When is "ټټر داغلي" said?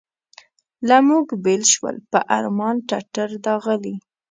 2.89-3.95